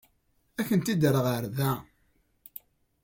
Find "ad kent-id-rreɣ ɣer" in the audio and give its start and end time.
0.59-1.43